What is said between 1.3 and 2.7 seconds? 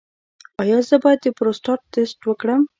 پروستات ټسټ وکړم؟